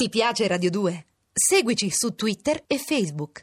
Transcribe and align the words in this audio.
Ti 0.00 0.08
piace 0.10 0.46
Radio 0.46 0.70
2? 0.70 1.06
Seguici 1.32 1.90
su 1.90 2.14
Twitter 2.14 2.62
e 2.68 2.78
Facebook. 2.78 3.42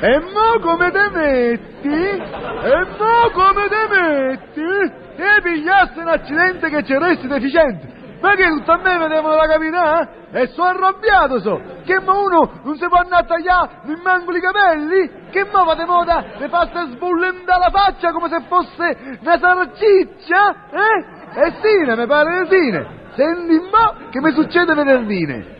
E 0.00 0.18
mo 0.20 0.60
come 0.60 0.92
te 0.92 1.10
metti? 1.10 1.88
E 1.88 2.84
mo 2.96 3.30
come 3.32 3.68
te 3.68 3.88
metti? 3.90 4.62
Che 5.16 5.40
pigliasse 5.42 5.98
un 5.98 6.06
accidente 6.06 6.68
che 6.68 6.84
ci 6.84 6.96
resti 6.96 7.26
deficiente. 7.26 7.97
Ma 8.20 8.34
che 8.34 8.48
tutto 8.48 8.72
a 8.72 8.78
me 8.78 8.98
mi 8.98 9.08
devono 9.08 9.34
la 9.34 9.46
capitare? 9.46 10.08
E 10.32 10.46
sono 10.48 10.68
arrabbiato 10.68 11.40
so. 11.40 11.60
Che 11.84 12.00
mo 12.00 12.24
uno 12.24 12.60
non 12.64 12.76
si 12.76 12.86
può 12.86 12.98
andare 12.98 13.24
a 13.24 13.26
tagliare 13.26 13.70
mi 13.84 14.00
manco 14.02 14.34
i 14.34 14.40
capelli? 14.40 15.10
Che 15.30 15.44
mo 15.44 15.64
fate 15.64 15.84
moda 15.84 16.24
le 16.36 16.48
fatte 16.48 16.86
sbullendo 16.90 17.44
la 17.46 17.70
faccia 17.70 18.10
come 18.12 18.28
se 18.28 18.42
fosse 18.48 19.18
una 19.20 19.38
sarciccia? 19.38 20.54
Eh? 20.70 21.40
E 21.40 21.54
sine, 21.62 21.96
mi 21.96 22.06
pare 22.06 22.42
di 22.42 22.48
sine. 22.48 22.86
Senti 23.14 23.60
po' 23.70 24.10
che 24.10 24.20
mi 24.20 24.32
succede 24.32 24.74
venerdì. 24.74 25.56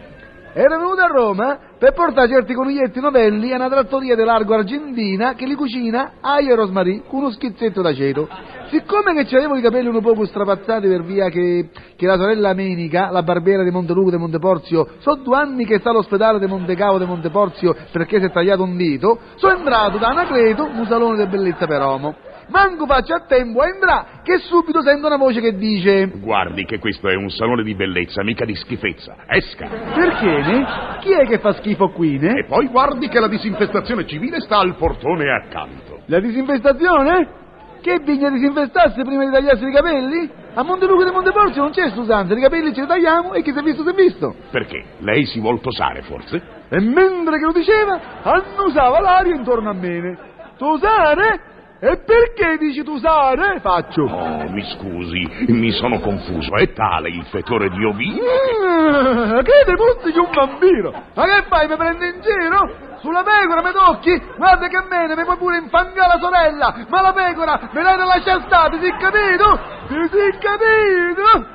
Era 0.53 0.77
venuto 0.77 1.03
a 1.03 1.07
Roma 1.07 1.59
per 1.79 1.93
portare 1.93 2.29
certi 2.29 2.55
coniglietti 2.55 3.01
novelli 3.01 3.53
a 3.53 3.57
una 3.57 3.69
trattoria 3.69 4.17
di 4.17 4.25
largo 4.25 4.55
argentina 4.55 5.35
che 5.35 5.47
li 5.47 5.55
cucina 5.55 6.15
aglio 6.21 6.53
e 6.53 6.57
rosmarì 6.57 7.03
con 7.07 7.21
uno 7.21 7.31
schizzetto 7.31 7.81
d'aceto. 7.83 8.29
Siccome 8.71 9.15
che 9.15 9.35
avevano 9.37 9.59
i 9.59 9.63
capelli 9.63 9.89
un 9.89 10.03
poco 10.03 10.27
strapazzati 10.27 10.89
per 10.89 11.05
via 11.05 11.29
che, 11.29 11.71
che 11.97 12.07
la 12.07 12.17
sorella 12.17 12.53
Menica, 12.53 13.11
la 13.11 13.23
barbiera 13.23 13.63
di 13.63 13.71
Montelupo 13.71 14.11
di 14.11 14.17
Monteporzio, 14.17 14.89
sono 14.99 15.23
due 15.23 15.37
anni 15.37 15.65
che 15.65 15.79
sta 15.79 15.91
all'ospedale 15.91 16.41
di 16.41 16.47
Montecavo 16.47 16.99
di 16.99 17.05
Monteporzio 17.05 17.75
perché 17.93 18.19
si 18.19 18.27
è 18.27 18.31
tagliato 18.31 18.65
un 18.65 18.77
dito, 18.77 19.19
sono 19.37 19.57
entrato 19.57 19.99
da 19.99 20.09
Anacleto, 20.09 20.65
un 20.65 20.85
salone 20.87 21.25
di 21.25 21.31
bellezza 21.31 21.67
per 21.67 21.81
uomo. 21.81 22.27
Manco 22.49 22.87
faccio 22.87 23.15
a 23.15 23.21
tempo 23.21 23.61
a 23.61 23.69
entrare 23.69 24.07
che 24.23 24.39
subito 24.39 24.81
sento 24.83 25.07
una 25.07 25.17
voce 25.17 25.41
che 25.41 25.57
dice 25.57 26.07
Guardi 26.07 26.65
che 26.65 26.79
questo 26.79 27.09
è 27.09 27.15
un 27.15 27.31
salone 27.31 27.63
di 27.63 27.75
bellezza, 27.75 28.23
mica 28.23 28.45
di 28.45 28.55
schifezza. 28.55 29.17
Esca! 29.27 29.69
Perché 29.95 30.27
ne? 30.27 30.67
Chi 31.01 31.13
è 31.13 31.27
che 31.27 31.39
fa 31.39 31.53
schifo 31.55 31.91
qui 31.91 32.19
ne? 32.19 32.41
E 32.41 32.45
poi 32.45 32.67
guardi 32.69 33.09
che 33.09 33.21
la 33.21 33.29
disinfestazione 33.29 34.07
civile 34.07 34.41
sta 34.41 34.59
al 34.59 34.77
portone 34.77 35.31
accanto. 35.31 36.01
La 36.07 36.21
disinfestazione? 36.21 37.37
Che 37.81 38.01
bisogna 38.01 38.31
disinfestarsi 38.31 39.03
prima 39.03 39.25
di 39.25 39.31
tagliarsi 39.31 39.65
i 39.65 39.73
capelli? 39.73 40.31
A 40.55 40.63
Monteluco 40.63 41.05
di 41.05 41.11
Monteporzio 41.11 41.63
non 41.63 41.71
c'è 41.71 41.91
Susanza, 41.91 42.35
i 42.35 42.41
capelli 42.41 42.75
ce 42.75 42.81
li 42.81 42.87
tagliamo 42.87 43.35
e 43.35 43.43
chi 43.43 43.53
si 43.53 43.59
è 43.59 43.63
visto 43.63 43.83
si 43.83 43.91
è 43.91 43.93
visto. 43.93 44.35
Perché? 44.51 44.85
Lei 44.99 45.27
si 45.27 45.39
vuol 45.39 45.61
tosare, 45.61 46.03
forse? 46.03 46.43
E 46.69 46.81
mentre 46.81 47.39
che 47.39 47.45
lo 47.45 47.53
diceva, 47.53 48.01
annusava 48.23 49.01
l'aria 49.01 49.35
intorno 49.35 49.71
a 49.71 49.75
me. 49.75 50.19
Tosare? 50.57 51.48
E 51.81 51.97
perché 51.99 52.57
dici 52.59 52.83
tosare? 52.83 53.61
Faccio. 53.61 54.03
Oh, 54.03 54.51
mi 54.51 54.65
scusi, 54.73 55.45
mi 55.53 55.71
sono 55.71 56.01
confuso. 56.01 56.57
È 56.57 56.73
tale 56.73 57.09
il 57.09 57.25
fetore 57.27 57.69
di 57.71 57.85
ovino? 57.85 58.25
Mm, 58.65 59.39
che 59.43 59.63
te 59.65 59.75
puzzichi 59.77 60.19
un 60.19 60.29
bambino? 60.35 60.91
Ma 61.15 61.25
che 61.25 61.45
fai, 61.49 61.69
mi 61.69 61.77
prendi 61.77 62.07
in 62.07 62.21
giro? 62.21 62.87
Sulla 62.99 63.23
pecora 63.23 63.63
mi 63.63 63.71
tocchi? 63.73 64.21
Guarda 64.37 64.67
che 64.67 64.83
me 64.91 65.15
mi 65.15 65.25
puoi 65.25 65.37
pure 65.37 65.59
infangare 65.59 66.15
la 66.15 66.19
sorella, 66.21 66.75
ma 66.89 67.01
la 67.01 67.13
pecora 67.13 67.69
me 67.71 67.83
l'hai 67.83 67.97
lasciata 67.97 68.69
ti 68.71 68.79
si 68.81 68.91
capito? 68.99 69.61
Ti 69.87 70.09
si 70.11 70.39
capito? 70.39 71.47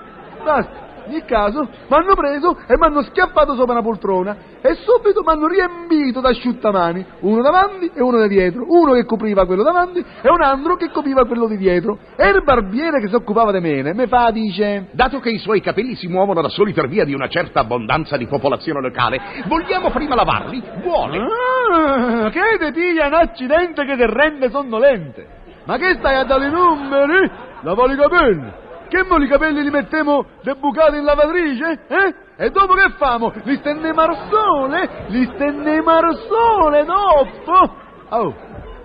Basta. 0.41 0.82
In 1.07 1.23
caso 1.25 1.61
mi 1.61 1.95
hanno 1.95 2.15
preso 2.15 2.57
e 2.67 2.77
mi 2.77 2.85
hanno 2.85 3.01
schiaffato 3.03 3.55
sopra 3.55 3.73
una 3.73 3.81
poltrona 3.81 4.35
e 4.61 4.75
subito 4.75 5.21
mi 5.21 5.31
hanno 5.31 5.47
riempito 5.47 6.21
d'asciuttamani, 6.21 7.05
uno 7.21 7.41
davanti 7.41 7.91
e 7.93 8.01
uno 8.01 8.17
da 8.17 8.27
dietro, 8.27 8.63
uno 8.67 8.93
che 8.93 9.05
copriva 9.05 9.45
quello 9.45 9.63
davanti 9.63 9.99
e 9.99 10.29
un 10.29 10.41
altro 10.41 10.75
che 10.77 10.89
copriva 10.91 11.25
quello 11.25 11.47
di 11.47 11.57
dietro. 11.57 11.97
E 12.15 12.29
il 12.29 12.43
barbiere 12.43 13.01
che 13.01 13.09
si 13.09 13.15
occupava 13.15 13.51
di 13.51 13.59
me 13.59 13.93
mi 13.93 14.07
fa, 14.07 14.31
dice... 14.31 14.87
Dato 14.91 15.19
che 15.19 15.29
i 15.29 15.37
suoi 15.37 15.59
capelli 15.59 15.95
si 15.95 16.07
muovono 16.07 16.41
da 16.41 16.49
soli 16.49 16.71
per 16.71 16.87
via 16.87 17.03
di 17.03 17.13
una 17.13 17.27
certa 17.27 17.61
abbondanza 17.61 18.15
di 18.15 18.27
popolazione 18.27 18.81
locale, 18.81 19.19
vogliamo 19.47 19.89
prima 19.89 20.15
lavarli? 20.15 20.63
Vuole? 20.81 21.19
Ah, 21.19 22.29
che 22.29 22.57
te 22.59 22.71
piglia 22.71 23.07
un 23.07 23.13
accidente 23.13 23.85
che 23.85 23.95
ti 23.95 24.05
rende 24.05 24.49
sonnolente? 24.49 25.27
Ma 25.65 25.77
che 25.77 25.95
stai 25.95 26.15
a 26.15 26.23
dare 26.23 26.47
i 26.47 26.51
numeri? 26.51 27.31
Lavare 27.61 27.93
i 27.93 27.97
capelli? 27.97 28.62
Che 28.87 29.03
mo 29.03 29.17
i 29.17 29.27
capelli 29.27 29.63
li 29.63 29.69
mettiamo 29.69 30.25
debucati 30.43 30.97
in 30.97 31.03
lavatrice? 31.03 31.85
Eh? 31.87 32.15
E 32.37 32.49
dopo 32.49 32.73
che 32.73 32.89
famo? 32.97 33.31
Li 33.43 33.57
stendiamo 33.57 34.01
al 34.01 34.17
sole? 34.29 35.05
Li 35.07 35.29
stendiamo 35.33 35.89
al 35.89 36.15
sole 36.27 36.85
dopo? 36.85 37.75
Oh, 38.09 38.35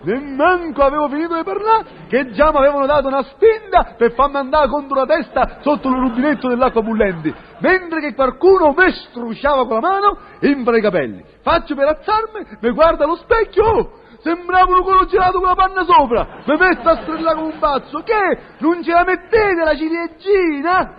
nemmanco 0.02 0.82
avevo 0.82 1.08
finito 1.08 1.34
di 1.34 1.42
parlare 1.42 1.84
che 2.08 2.30
già 2.30 2.50
mi 2.50 2.58
avevano 2.58 2.86
dato 2.86 3.08
una 3.08 3.22
spinta 3.22 3.94
per 3.96 4.12
farmi 4.12 4.36
andare 4.36 4.68
contro 4.68 4.96
la 4.96 5.06
testa 5.06 5.58
sotto 5.60 5.88
il 5.88 5.96
rubinetto 5.96 6.48
dell'acqua 6.48 6.82
bollente, 6.82 7.34
mentre 7.58 8.00
che 8.00 8.14
qualcuno 8.14 8.74
mi 8.76 8.90
strusciava 8.92 9.66
con 9.66 9.80
la 9.80 9.88
mano 9.88 10.18
infra 10.40 10.76
i 10.76 10.80
capelli. 10.80 11.24
Faccio 11.42 11.74
per 11.74 11.88
alzarmi, 11.88 12.58
mi 12.60 12.70
guarda 12.70 13.04
allo 13.04 13.16
specchio, 13.16 13.64
oh, 13.64 13.90
Sembrava 14.20 14.76
un 14.76 14.82
culo 14.82 15.06
girato 15.06 15.38
con 15.38 15.48
la 15.48 15.54
panna 15.54 15.84
sopra. 15.84 16.26
Mi 16.44 16.56
metto 16.56 16.88
a 16.88 17.02
strillare 17.02 17.36
come 17.36 17.52
un 17.52 17.58
pazzo. 17.58 18.02
Che? 18.02 18.38
Non 18.58 18.82
ce 18.82 18.90
la 18.90 19.04
mettete 19.04 19.64
la 19.64 19.76
ciliegina? 19.76 20.94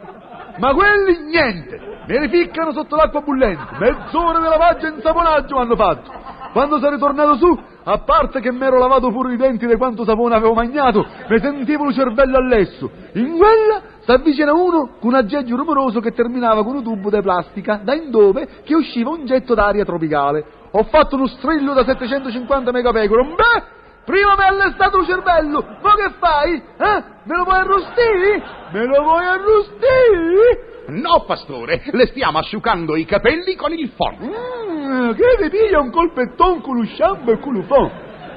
Ma 0.57 0.73
quelli 0.73 1.19
niente. 1.23 1.79
Mi 2.07 2.17
rificcano 2.17 2.71
sotto 2.71 2.95
l'acqua 2.95 3.21
bollente. 3.21 3.77
Mezz'ora 3.77 4.39
di 4.39 4.45
lavaggio 4.45 4.87
e 4.87 4.89
insaponaggio 4.89 5.57
hanno 5.57 5.75
fatto. 5.75 6.11
Quando 6.51 6.79
sono 6.79 6.91
ritornato 6.91 7.35
su, 7.35 7.59
a 7.83 7.97
parte 7.99 8.39
che 8.39 8.51
mi 8.51 8.65
ero 8.65 8.79
lavato 8.79 9.11
pure 9.11 9.33
i 9.33 9.37
denti 9.37 9.67
di 9.67 9.75
quanto 9.75 10.03
sapone 10.03 10.35
avevo 10.35 10.53
mangiato, 10.53 11.05
mi 11.27 11.39
sentivo 11.39 11.85
il 11.85 11.93
cervello 11.93 12.37
allesso. 12.37 12.89
In 13.13 13.37
quella 13.37 13.81
s'avvicina 13.99 14.51
uno 14.53 14.95
con 14.99 15.09
un 15.09 15.15
aggeggio 15.15 15.55
rumoroso 15.55 15.99
che 15.99 16.11
terminava 16.11 16.63
con 16.63 16.75
un 16.75 16.83
tubo 16.83 17.09
di 17.09 17.21
plastica, 17.21 17.79
da 17.83 17.93
in 17.93 18.09
dove 18.09 18.47
che 18.63 18.75
usciva 18.75 19.11
un 19.11 19.25
getto 19.25 19.53
d'aria 19.53 19.85
tropicale. 19.85 20.45
Ho 20.71 20.83
fatto 20.83 21.15
uno 21.15 21.27
strillo 21.27 21.73
da 21.73 21.83
750 21.83 22.71
megapecore. 22.71 23.23
Beh, 23.23 23.63
prima 24.05 24.35
mi 24.35 24.43
è 24.43 24.47
allestato 24.47 24.99
il 24.99 25.07
cervello, 25.07 25.65
ma 25.81 25.93
che 25.95 26.13
fai? 26.19 26.53
Eh? 26.55 27.03
Me 27.23 27.35
lo 27.35 27.43
vuoi 27.43 27.57
arrostire? 27.57 28.43
Me 28.71 28.85
lo 28.85 29.03
vuoi 29.03 29.25
arrostire? 29.25 30.67
No, 30.89 31.23
pastore, 31.25 31.83
le 31.91 32.07
stiamo 32.07 32.39
asciugando 32.39 32.95
i 32.95 33.05
capelli 33.05 33.55
con 33.55 33.71
il 33.73 33.89
forno. 33.89 34.27
Mm, 34.27 35.11
che 35.11 35.37
ti 35.39 35.49
piglia 35.49 35.79
un 35.79 35.91
colpetton 35.91 36.61
con 36.61 36.77
lo 36.77 36.85
shampoo 36.85 37.33
e 37.33 37.39
con 37.39 37.53
lo 37.53 37.61
fon? 37.63 37.91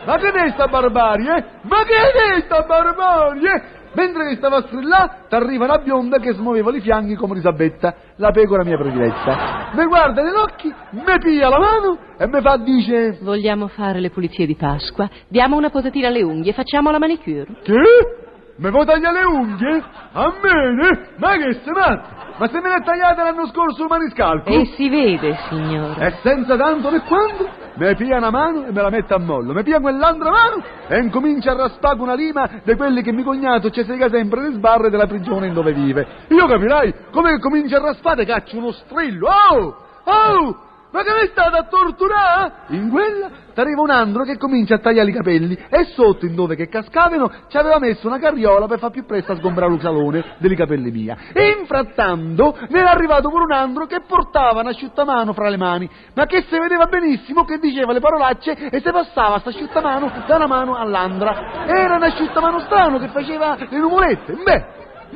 Ma 0.05 0.17
che 0.17 0.31
è 0.31 0.51
sta 0.51 0.67
barbarie? 0.67 1.61
Ma 1.63 1.85
che 1.85 1.95
è 1.95 2.41
sta 2.43 2.63
barbarie? 2.63 3.81
Mentre 3.95 4.29
che 4.29 4.37
stava 4.37 4.57
a 4.57 4.63
strillare, 4.63 5.25
t'arriva 5.29 5.65
una 5.65 5.79
bionda 5.79 6.19
che 6.19 6.33
smuoveva 6.33 6.75
i 6.75 6.81
fianchi 6.81 7.15
come 7.15 7.33
Elisabetta, 7.33 7.95
la 8.17 8.31
pecora 8.31 8.65
mia 8.65 8.79
prediletta. 8.79 9.71
Mi 9.75 9.85
guarda 9.85 10.23
negli 10.23 10.35
occhi, 10.35 10.73
mi 10.91 11.19
piglia 11.21 11.49
la 11.49 11.59
mano 11.59 11.99
e 12.17 12.27
mi 12.27 12.41
fa 12.41 12.57
dice... 12.57 13.19
Vogliamo 13.21 13.69
fare 13.69 14.01
le 14.01 14.11
pulizie 14.11 14.47
di 14.47 14.57
Pasqua? 14.57 15.09
Diamo 15.29 15.57
una 15.57 15.71
posatina 15.71 16.09
alle 16.09 16.23
unghie, 16.23 16.53
facciamo 16.53 16.91
la 16.91 16.99
manicure. 16.99 17.47
Che? 17.63 18.31
Mi 18.63 18.71
vuoi 18.71 18.87
tagliare 18.87 19.19
le 19.19 19.25
unghie? 19.25 19.83
A 20.13 20.33
me? 20.41 21.09
Ma 21.17 21.33
che 21.33 21.53
sei 21.65 21.73
matto? 21.73 22.09
Ma 22.39 22.47
se 22.49 22.61
me 22.61 22.69
le 22.69 22.85
tagliate 22.85 23.21
l'anno 23.21 23.49
scorso 23.49 23.83
il 23.83 23.89
maniscalco? 23.89 24.49
E 24.49 24.67
si 24.77 24.89
vede, 24.89 25.37
signore. 25.49 26.07
E 26.07 26.15
senza 26.23 26.57
tanto 26.57 26.89
per 26.89 27.03
quando? 27.03 27.49
Mi 27.75 27.97
piglia 27.97 28.19
una 28.19 28.31
mano 28.31 28.67
e 28.67 28.71
me 28.71 28.81
la 28.81 28.91
mette 28.91 29.15
a 29.15 29.19
mollo, 29.19 29.53
mi 29.53 29.65
piglia 29.65 29.81
quell'altra 29.81 30.31
mano 30.31 30.63
e 30.87 30.99
incomincia 30.99 31.51
a 31.51 31.57
raspare 31.57 32.01
una 32.01 32.15
lima 32.15 32.49
di 32.63 32.75
quelli 32.77 33.03
che 33.03 33.11
mio 33.11 33.25
cognato 33.25 33.69
ci 33.71 33.83
sega 33.83 34.09
sempre 34.09 34.43
le 34.43 34.53
sbarre 34.53 34.91
della 34.91 35.09
prigione 35.09 35.49
in 35.49 35.55
dove 35.55 35.73
vive. 35.73 36.07
Io 36.29 36.47
capirai, 36.47 36.95
come 37.11 37.41
comincia 37.41 37.79
a 37.79 37.81
raspare 37.81 38.25
caccio 38.25 38.59
uno 38.59 38.71
strillo. 38.71 39.27
Oh! 39.27 39.77
Oh! 40.05 40.71
Ma 40.93 41.03
che 41.03 41.11
mi 41.11 41.27
state 41.29 41.57
a 41.57 41.65
torturare? 41.65 42.53
In 42.69 42.91
quella 42.91 43.31
t'arriva 43.55 43.81
un 43.81 43.91
andro 43.91 44.25
che 44.25 44.37
comincia 44.37 44.75
a 44.75 44.79
tagliare 44.79 45.09
i 45.09 45.13
capelli 45.13 45.59
e 45.71 45.85
sotto, 45.95 46.27
in 46.27 46.35
dove 46.35 46.55
che 46.55 46.69
cascavano, 46.69 47.31
ci 47.49 47.57
aveva 47.57 47.79
messo 47.79 48.07
una 48.07 48.19
carriola 48.19 48.67
per 48.67 48.79
far 48.79 48.91
più 48.91 49.07
presto 49.07 49.33
a 49.33 49.37
sgombrare 49.37 49.73
il 49.73 49.81
salone 49.81 50.37
dei 50.37 50.55
capelli 50.55 50.91
mia. 50.91 51.17
E 51.33 51.57
infrattanto 51.59 52.59
ne 52.69 52.79
era 52.79 52.91
arrivato 52.91 53.31
pure 53.31 53.45
un 53.45 53.53
andro 53.53 53.87
che 53.87 54.03
portava 54.07 54.61
un 54.61 54.67
asciuttamano 54.67 55.33
fra 55.33 55.49
le 55.49 55.57
mani, 55.57 55.89
ma 56.15 56.27
che 56.27 56.45
si 56.49 56.59
vedeva 56.59 56.85
benissimo 56.85 57.45
che 57.45 57.59
diceva 57.59 57.93
le 57.93 58.01
parolacce 58.01 58.53
e 58.53 58.81
si 58.81 58.91
passava 58.91 59.39
sta 59.39 59.49
asciuttamano 59.49 60.25
da 60.27 60.37
una 60.37 60.47
mano 60.47 60.77
all'altra. 60.77 61.65
Era 61.67 61.97
un 61.97 62.03
asciuttamano 62.03 62.61
strano 62.61 62.99
che 62.99 63.09
faceva 63.09 63.57
le 63.57 63.79
nuvolette. 63.79 64.37
Me, 64.45 64.67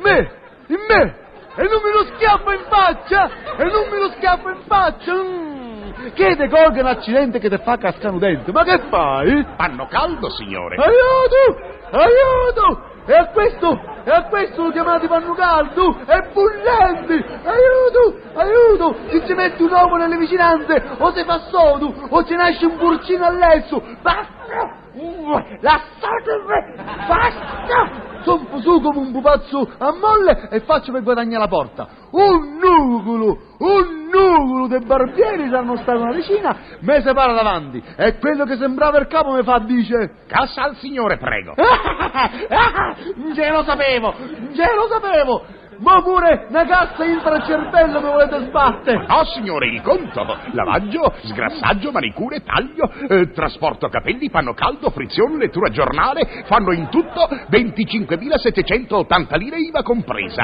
me, 0.01 0.31
in 0.67 0.79
me. 0.89 1.25
E 1.57 1.63
non 1.63 1.81
me 1.81 1.91
lo 1.91 2.05
schiaffo 2.13 2.51
in 2.51 2.63
faccia! 2.69 3.29
E 3.57 3.63
non 3.65 3.89
me 3.89 3.97
lo 3.97 4.09
schiaffo 4.11 4.49
in 4.49 4.59
faccia! 4.67 5.13
Mm. 5.15 5.67
Che 6.13 6.35
te 6.35 6.49
colga 6.49 6.81
un 6.81 6.85
accidente 6.85 7.39
che 7.39 7.49
ti 7.49 7.57
fa 7.57 7.77
cascare 7.77 8.13
un 8.13 8.19
dente? 8.19 8.51
Ma 8.51 8.63
che 8.63 8.77
fai? 8.89 9.43
Fanno 9.57 9.87
caldo, 9.87 10.29
signore. 10.29 10.75
Aiuto! 10.75 11.77
Aiuto! 11.89 12.95
E 13.07 13.13
a 13.13 13.25
questo, 13.29 13.79
e 14.03 14.11
a 14.11 14.23
questo 14.25 14.63
lo 14.63 14.69
chiamate 14.69 15.07
panno 15.07 15.33
caldo? 15.33 15.97
È 16.05 16.29
bullente! 16.31 17.13
Aiuto! 17.43 18.19
Aiuto! 18.35 18.95
Se 19.07 19.25
ci 19.25 19.33
metti 19.33 19.63
un 19.63 19.71
uomo 19.71 19.95
nelle 19.95 20.17
vicinanze, 20.17 20.83
o 20.99 21.11
si 21.11 21.23
fa 21.23 21.39
sodo, 21.49 21.91
o 22.09 22.23
ci 22.25 22.35
nasce 22.35 22.67
un 22.67 22.77
porcino 22.77 23.25
all'esso! 23.25 23.81
Basta! 24.01 24.75
Lasciatemi! 25.61 26.75
Basta! 27.07 28.16
Su 28.61 28.81
come 28.81 28.99
un 28.99 29.11
pupazzo 29.11 29.69
a 29.77 29.93
molle 29.93 30.49
e 30.49 30.59
faccio 30.61 30.91
per 30.91 31.03
guadagnare 31.03 31.39
la 31.39 31.47
porta. 31.47 31.87
Un 32.11 32.57
nucleo, 32.57 33.37
un 33.59 34.09
nucleo 34.11 34.67
dei 34.67 34.85
barbieri 34.85 35.49
saranno 35.49 35.77
stati 35.77 36.01
una 36.01 36.13
decina, 36.13 36.57
me 36.81 37.01
separa 37.01 37.31
davanti 37.31 37.81
e 37.95 38.17
quello 38.17 38.43
che 38.45 38.57
sembrava 38.57 38.97
il 38.99 39.07
capo 39.07 39.31
mi 39.31 39.43
fa 39.43 39.59
dice 39.59 40.25
Cassa 40.27 40.63
al 40.63 40.75
signore, 40.75 41.17
prego. 41.17 41.53
Ce 43.35 43.49
lo 43.49 43.63
sapevo, 43.63 44.13
ce 44.53 44.73
lo 44.75 44.87
sapevo! 44.89 45.56
Ma 45.79 46.01
pure 46.01 46.47
una 46.49 46.65
cassa 46.65 47.03
infra 47.05 47.35
il 47.35 47.43
cervello 47.43 48.01
mi 48.01 48.07
volete 48.07 48.45
sbattere! 48.47 49.05
No, 49.07 49.23
signore, 49.25 49.67
il 49.67 49.81
conto. 49.81 50.25
Lavaggio, 50.51 51.13
sgrassaggio, 51.23 51.91
manicure, 51.91 52.41
taglio, 52.43 52.89
eh, 53.09 53.31
trasporto 53.31 53.87
capelli, 53.87 54.29
fanno 54.29 54.53
caldo, 54.53 54.89
frizione, 54.89 55.37
lettura 55.37 55.69
giornale, 55.69 56.43
fanno 56.45 56.71
in 56.71 56.89
tutto 56.89 57.27
25.780 57.51 59.37
lire 59.37 59.57
IVA 59.57 59.83
compresa. 59.83 60.43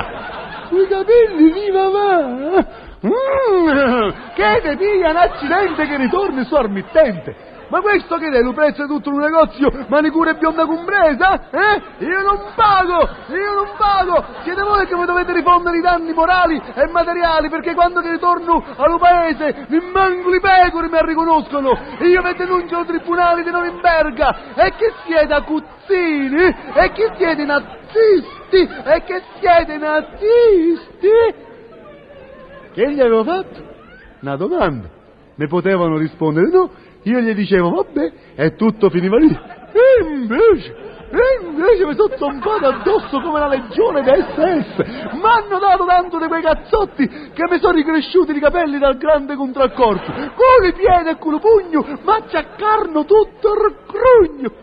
I 0.70 0.88
capelli 0.88 1.52
viva 1.52 1.90
va! 1.90 2.92
Mm, 3.06 4.10
che 4.34 4.62
te 4.62 4.78
piglia 4.78 5.10
un 5.10 5.18
accidente 5.18 5.86
che 5.86 5.98
ritorni 5.98 6.46
su 6.46 6.56
al 6.56 6.70
mittente! 6.70 7.53
Ma 7.70 7.82
questo 7.82 8.18
che 8.18 8.28
è? 8.28 8.42
Lo 8.42 8.54
prezzo 8.54 8.86
tutto 8.86 9.10
un 9.10 9.20
negozio, 9.20 9.70
manicure 9.88 10.32
e 10.32 10.36
bionda 10.36 10.66
compresa? 10.66 11.50
Eh? 11.50 12.06
Io 12.06 12.22
non 12.22 12.52
pago! 12.56 13.10
Io 13.30 13.54
non 13.54 13.70
pago! 13.78 14.24
Siete 14.44 14.62
voi 14.62 14.86
che 14.86 14.96
mi 14.96 15.06
dovete 15.06 15.34
rifondere 15.34 15.78
i 15.78 15.82
danni 15.82 16.14
morali 16.14 16.62
e 16.74 16.88
materiali, 16.88 17.50
perché 17.50 17.74
quando 17.74 18.02
ritorno 18.02 18.64
al 18.76 19.00
paese 19.00 19.66
mi 19.70 19.80
manco 19.92 20.34
i 20.34 20.40
pecore 20.40 20.90
mi 20.90 21.00
riconoscono! 21.02 21.72
Io 22.02 22.22
mi 22.22 22.34
denuncio 22.36 22.78
al 22.78 22.86
tribunale 22.86 23.44
di 23.44 23.50
Norimberga! 23.50 24.54
E 24.56 24.74
che 24.76 24.94
siete 25.06 25.34
acuzzini? 25.34 26.56
E 26.74 26.92
che 26.92 27.14
siete 27.18 27.44
nazisti? 27.46 28.70
E 28.84 29.04
che 29.04 29.22
siete 29.40 29.78
nazisti? 29.78 31.10
Che 32.74 32.92
gli 32.92 33.00
avevo 33.00 33.24
fatto? 33.24 33.62
Una 34.22 34.36
domanda. 34.36 34.88
Mi 35.36 35.48
potevano 35.48 35.98
rispondere 35.98 36.48
no, 36.50 36.70
io 37.04 37.20
gli 37.20 37.34
dicevo 37.34 37.70
vabbè 37.70 38.12
e 38.36 38.56
tutto 38.56 38.90
finiva 38.90 39.18
lì. 39.18 39.30
E 39.74 40.04
invece, 40.06 40.76
e 41.10 41.46
invece 41.46 41.86
mi 41.86 41.96
sono 41.96 42.16
zompato 42.16 42.68
addosso 42.68 43.20
come 43.22 43.40
una 43.40 43.48
legione 43.48 44.02
di 44.02 44.10
SS. 44.10 44.78
Mi 45.14 45.22
hanno 45.24 45.60
dato 45.60 45.86
tanto 45.86 46.20
di 46.20 46.28
quei 46.28 46.42
cazzotti 46.42 47.08
che 47.08 47.44
mi 47.50 47.60
sono 47.60 47.74
ricresciuti 47.74 48.36
i 48.36 48.40
capelli 48.40 48.78
dal 48.78 48.98
grande 48.98 49.36
contraccorso. 49.36 50.12
Con 50.12 50.68
i 50.68 50.74
piedi 50.74 51.10
e 51.10 51.18
con 51.18 51.34
il 51.34 51.40
pugno, 51.40 52.00
ma 52.04 52.16
acciaccarno 52.16 53.06
tutto 53.06 53.54
il 53.54 53.76
crugno. 53.86 54.62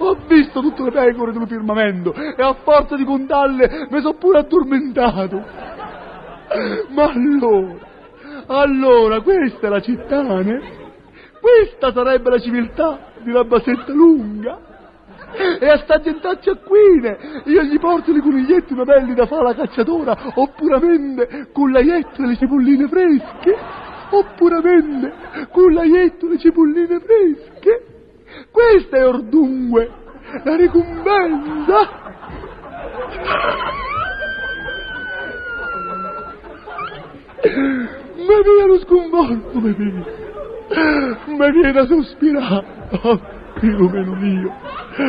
Ho 0.00 0.16
visto 0.26 0.60
tutte 0.60 0.82
le 0.82 0.90
pecore 0.90 1.32
del 1.32 1.46
firmamento 1.46 2.12
e 2.12 2.42
a 2.42 2.54
forza 2.64 2.96
di 2.96 3.04
contarle 3.04 3.86
mi 3.88 4.00
sono 4.00 4.14
pure 4.14 4.38
addormentato. 4.40 5.44
Ma 6.88 7.04
allora, 7.04 7.76
allora 8.46 9.20
questa 9.20 9.68
è 9.68 9.70
la 9.70 9.80
città, 9.80 10.22
né? 10.22 10.88
Questa 11.40 11.92
sarebbe 11.92 12.30
la 12.30 12.38
civiltà 12.38 13.12
di 13.22 13.30
una 13.30 13.44
basetta 13.44 13.92
lunga. 13.92 14.68
E 15.60 15.68
a 15.68 15.78
sta 15.78 16.00
gentaccia 16.00 16.56
qui, 16.56 17.00
io 17.44 17.62
gli 17.62 17.78
porto 17.78 18.12
le 18.12 18.20
coniglietti 18.20 18.72
una 18.72 18.82
belli 18.82 19.14
da 19.14 19.26
fare 19.26 19.44
la 19.44 19.54
cacciatora, 19.54 20.32
oppuramente 20.34 21.48
con 21.52 21.70
l'aietto 21.70 22.22
e 22.22 22.26
le 22.26 22.36
cipolline 22.36 22.88
fresche, 22.88 23.56
oppuramente 24.10 25.12
con 25.52 25.72
l'aietto 25.72 26.26
e 26.26 26.30
le 26.30 26.38
cipolline 26.38 26.98
fresche. 26.98 27.84
Questa 28.50 28.96
è 28.96 29.06
or 29.06 29.22
dunque 29.22 29.90
la 30.42 30.56
ricompensa. 30.56 31.90
Ma 38.16 38.40
via 38.42 38.66
lo 38.66 38.78
sconvolto, 38.80 39.60
mi 39.60 39.74
viene. 39.74 40.19
Mi 40.70 41.50
viene 41.50 41.78
a 41.78 41.86
sospirare. 41.86 42.88
Oh, 43.02 43.20
Filomeno 43.58 44.14
mio, 44.14 44.52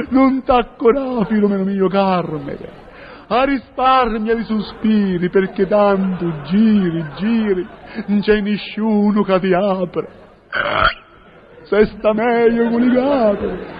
non 0.10 0.44
t'accorà, 0.44 1.26
Filomeno 1.26 1.64
mio, 1.64 1.88
Carmine. 1.88 2.80
A 3.28 3.44
risparmia 3.44 4.34
i 4.34 4.44
sospiri, 4.44 5.30
perché 5.30 5.68
tanto 5.68 6.42
giri, 6.44 7.06
giri, 7.16 7.68
non 8.08 8.20
c'è 8.20 8.42
nessuno 8.42 9.24
che 9.24 9.40
ti 9.40 9.54
apre. 9.54 10.10
Se 11.64 11.86
sta 11.86 12.14
meglio 12.14 12.70
con 12.70 12.84
i 12.84 12.90
gatti. 12.90 13.80